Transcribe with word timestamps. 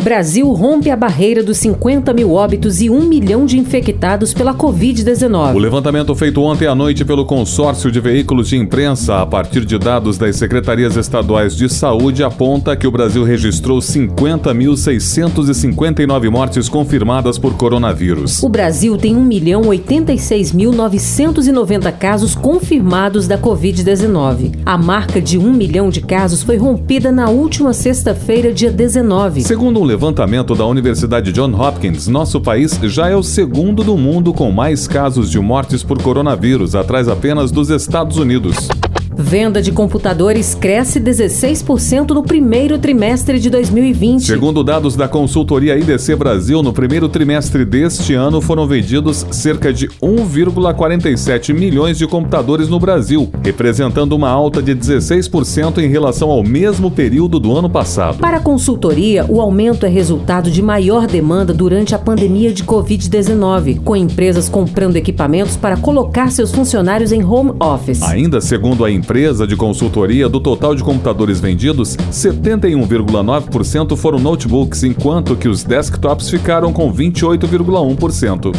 Brasil 0.00 0.50
rompe 0.52 0.90
a 0.90 0.96
barreira 0.96 1.42
dos 1.42 1.58
50 1.58 2.14
mil 2.14 2.32
óbitos 2.32 2.80
e 2.80 2.88
1 2.88 3.02
milhão 3.02 3.44
de 3.44 3.58
infectados 3.58 4.32
pela 4.32 4.52
O 4.52 4.54
Covid-19. 4.54 5.58
levantamento 5.58 6.14
feito 6.14 6.40
ontem 6.42 6.66
à 6.66 6.74
noite 6.74 7.04
pelo 7.04 7.26
consórcio 7.26 7.92
de 7.92 8.00
veículos 8.00 8.48
de 8.48 8.56
imprensa, 8.56 9.20
a 9.20 9.26
partir 9.26 9.66
de 9.66 9.78
dados 9.78 10.16
das 10.16 10.36
secretarias 10.36 10.96
estaduais 10.96 11.54
de 11.54 11.68
saúde, 11.68 12.24
aponta 12.24 12.74
que 12.74 12.86
o 12.86 12.90
Brasil 12.90 13.24
registrou 13.24 13.80
50.659 13.80 16.30
mortes 16.30 16.66
confirmadas 16.66 17.38
por 17.38 17.52
coronavírus. 17.54 18.42
O 18.42 18.48
Brasil 18.48 18.96
tem 18.96 19.14
1 19.14 19.22
milhão 19.22 19.66
86 19.66 20.52
mil 20.52 20.72
990 20.72 21.92
casos 21.92 22.34
confirmados 22.34 23.28
da 23.28 23.36
Covid-19. 23.36 24.60
A 24.64 24.78
marca 24.78 25.20
de 25.20 25.36
1 25.36 25.52
milhão 25.52 25.90
de 25.90 26.00
casos 26.00 26.42
foi 26.42 26.56
rompida 26.56 27.12
na 27.12 27.28
última 27.28 27.74
sexta-feira, 27.74 28.50
dia 28.50 28.70
19. 28.70 29.42
Segundo 29.42 29.78
um 29.78 29.89
levantamento 29.90 30.54
da 30.54 30.64
Universidade 30.64 31.32
John 31.32 31.52
Hopkins, 31.52 32.06
nosso 32.06 32.40
país 32.40 32.78
já 32.84 33.08
é 33.08 33.16
o 33.16 33.24
segundo 33.24 33.82
do 33.82 33.96
mundo 33.96 34.32
com 34.32 34.52
mais 34.52 34.86
casos 34.86 35.28
de 35.28 35.40
mortes 35.40 35.82
por 35.82 36.00
coronavírus, 36.00 36.76
atrás 36.76 37.08
apenas 37.08 37.50
dos 37.50 37.70
Estados 37.70 38.16
Unidos. 38.16 38.68
Venda 39.20 39.60
de 39.60 39.70
computadores 39.70 40.54
cresce 40.54 40.98
16% 40.98 42.10
no 42.14 42.22
primeiro 42.22 42.78
trimestre 42.78 43.38
de 43.38 43.50
2020. 43.50 44.24
Segundo 44.24 44.64
dados 44.64 44.96
da 44.96 45.06
consultoria 45.06 45.76
IDC 45.76 46.16
Brasil, 46.16 46.62
no 46.62 46.72
primeiro 46.72 47.06
trimestre 47.06 47.66
deste 47.66 48.14
ano 48.14 48.40
foram 48.40 48.66
vendidos 48.66 49.26
cerca 49.30 49.72
de 49.74 49.88
1,47 50.02 51.52
milhões 51.52 51.98
de 51.98 52.06
computadores 52.06 52.68
no 52.68 52.80
Brasil, 52.80 53.30
representando 53.44 54.14
uma 54.14 54.30
alta 54.30 54.62
de 54.62 54.74
16% 54.74 55.78
em 55.78 55.88
relação 55.88 56.30
ao 56.30 56.42
mesmo 56.42 56.90
período 56.90 57.38
do 57.38 57.54
ano 57.54 57.68
passado. 57.68 58.18
Para 58.18 58.38
a 58.38 58.40
consultoria, 58.40 59.26
o 59.28 59.38
aumento 59.38 59.84
é 59.84 59.88
resultado 59.90 60.50
de 60.50 60.62
maior 60.62 61.06
demanda 61.06 61.52
durante 61.52 61.94
a 61.94 61.98
pandemia 61.98 62.54
de 62.54 62.64
Covid-19, 62.64 63.82
com 63.84 63.94
empresas 63.94 64.48
comprando 64.48 64.96
equipamentos 64.96 65.58
para 65.58 65.76
colocar 65.76 66.32
seus 66.32 66.50
funcionários 66.50 67.12
em 67.12 67.22
home 67.22 67.52
office. 67.60 68.02
Ainda 68.02 68.40
segundo 68.40 68.82
a 68.82 68.90
empresa 68.90 69.09
de 69.10 69.56
consultoria, 69.56 70.28
do 70.28 70.38
total 70.38 70.72
de 70.72 70.84
computadores 70.84 71.40
vendidos, 71.40 71.96
71,9% 72.12 73.96
foram 73.96 74.20
notebooks, 74.20 74.84
enquanto 74.84 75.34
que 75.34 75.48
os 75.48 75.64
desktops 75.64 76.30
ficaram 76.30 76.72
com 76.72 76.92
28,1%. 76.92 78.52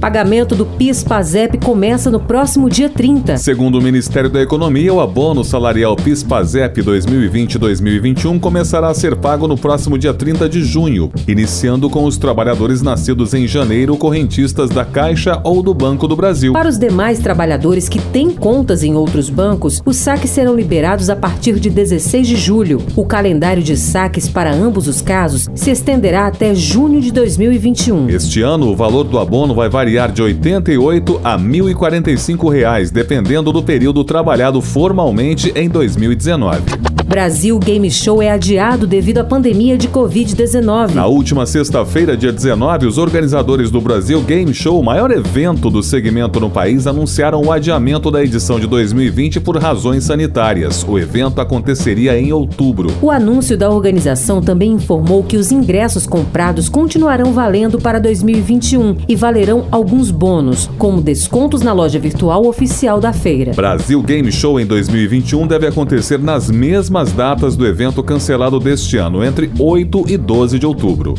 Pagamento 0.00 0.54
do 0.54 0.64
PIS/PASEP 0.64 1.58
começa 1.58 2.10
no 2.10 2.18
próximo 2.18 2.70
dia 2.70 2.88
30. 2.88 3.36
Segundo 3.36 3.78
o 3.78 3.82
Ministério 3.82 4.30
da 4.30 4.40
Economia, 4.40 4.94
o 4.94 4.98
abono 4.98 5.44
salarial 5.44 5.94
PIS/PASEP 5.94 6.82
2020-2021 6.82 8.40
começará 8.40 8.88
a 8.88 8.94
ser 8.94 9.14
pago 9.16 9.46
no 9.46 9.58
próximo 9.58 9.98
dia 9.98 10.14
30 10.14 10.48
de 10.48 10.64
junho, 10.64 11.12
iniciando 11.28 11.90
com 11.90 12.06
os 12.06 12.16
trabalhadores 12.16 12.80
nascidos 12.80 13.34
em 13.34 13.46
janeiro 13.46 13.94
correntistas 13.94 14.70
da 14.70 14.86
Caixa 14.86 15.38
ou 15.44 15.62
do 15.62 15.74
Banco 15.74 16.08
do 16.08 16.16
Brasil. 16.16 16.54
Para 16.54 16.70
os 16.70 16.78
demais 16.78 17.18
trabalhadores 17.18 17.86
que 17.86 17.98
têm 17.98 18.30
contas 18.30 18.82
em 18.82 18.94
outros 18.94 19.28
bancos, 19.28 19.82
os 19.90 19.96
saques 19.96 20.30
serão 20.30 20.54
liberados 20.54 21.10
a 21.10 21.16
partir 21.16 21.58
de 21.58 21.68
16 21.68 22.28
de 22.28 22.36
julho. 22.36 22.80
O 22.94 23.04
calendário 23.04 23.60
de 23.60 23.76
saques 23.76 24.28
para 24.28 24.54
ambos 24.54 24.86
os 24.86 25.02
casos 25.02 25.48
se 25.52 25.70
estenderá 25.70 26.28
até 26.28 26.54
junho 26.54 27.00
de 27.00 27.10
2021. 27.10 28.08
Este 28.08 28.40
ano, 28.40 28.68
o 28.68 28.76
valor 28.76 29.02
do 29.02 29.18
abono 29.18 29.52
vai 29.52 29.68
variar 29.68 30.12
de 30.12 30.22
R$ 30.22 30.28
88 30.28 31.20
a 31.24 31.36
1.045 31.36 32.52
reais, 32.52 32.92
dependendo 32.92 33.52
do 33.52 33.64
período 33.64 34.04
trabalhado 34.04 34.60
formalmente 34.60 35.52
em 35.56 35.68
2019. 35.68 36.89
Brasil 37.10 37.58
Game 37.58 37.90
Show 37.90 38.22
é 38.22 38.30
adiado 38.30 38.86
devido 38.86 39.18
à 39.18 39.24
pandemia 39.24 39.76
de 39.76 39.88
Covid-19. 39.88 40.94
Na 40.94 41.06
última 41.06 41.44
sexta-feira, 41.44 42.16
dia 42.16 42.30
19, 42.30 42.86
os 42.86 42.98
organizadores 42.98 43.68
do 43.68 43.80
Brasil 43.80 44.20
Game 44.20 44.54
Show, 44.54 44.78
o 44.78 44.84
maior 44.84 45.10
evento 45.10 45.68
do 45.68 45.82
segmento 45.82 46.38
no 46.38 46.48
país, 46.48 46.86
anunciaram 46.86 47.42
o 47.42 47.50
adiamento 47.50 48.12
da 48.12 48.22
edição 48.22 48.60
de 48.60 48.68
2020 48.68 49.40
por 49.40 49.58
razões 49.58 50.04
sanitárias. 50.04 50.86
O 50.86 50.96
evento 51.00 51.40
aconteceria 51.40 52.16
em 52.16 52.32
outubro. 52.32 52.92
O 53.02 53.10
anúncio 53.10 53.58
da 53.58 53.68
organização 53.68 54.40
também 54.40 54.70
informou 54.70 55.24
que 55.24 55.36
os 55.36 55.50
ingressos 55.50 56.06
comprados 56.06 56.68
continuarão 56.68 57.32
valendo 57.32 57.80
para 57.80 57.98
2021 57.98 58.98
e 59.08 59.16
valerão 59.16 59.66
alguns 59.72 60.12
bônus, 60.12 60.70
como 60.78 61.00
descontos 61.00 61.60
na 61.60 61.72
loja 61.72 61.98
virtual 61.98 62.46
oficial 62.46 63.00
da 63.00 63.12
feira. 63.12 63.50
Brasil 63.52 64.00
Game 64.00 64.30
Show 64.30 64.60
em 64.60 64.64
2021 64.64 65.48
deve 65.48 65.66
acontecer 65.66 66.20
nas 66.20 66.48
mesmas 66.48 66.99
datas 67.08 67.56
do 67.56 67.66
evento 67.66 68.02
cancelado 68.02 68.60
deste 68.60 68.96
ano, 68.98 69.24
entre 69.24 69.50
8 69.58 70.04
e 70.08 70.16
12 70.16 70.58
de 70.58 70.66
outubro. 70.66 71.14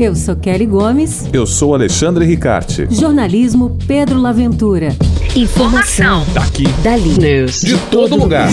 Eu 0.00 0.14
sou 0.14 0.34
Kelly 0.36 0.64
Gomes. 0.64 1.28
Eu 1.32 1.46
sou 1.46 1.74
Alexandre 1.74 2.24
Ricarte. 2.24 2.86
Jornalismo 2.90 3.76
Pedro 3.86 4.20
Laventura. 4.20 4.96
Informação. 5.36 6.24
Daqui. 6.32 6.66
Dali. 6.82 7.18
News. 7.18 7.60
De 7.60 7.76
todo 7.90 8.16
lugar. 8.16 8.48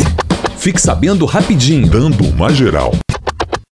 Fique 0.58 0.82
sabendo 0.82 1.26
rapidinho. 1.26 1.88
Dando 1.88 2.26
uma 2.26 2.52
geral. 2.52 2.92